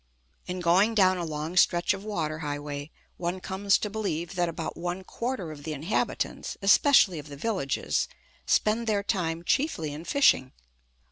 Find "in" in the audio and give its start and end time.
0.47-0.61, 9.93-10.03